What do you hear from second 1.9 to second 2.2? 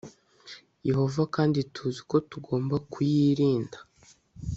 ko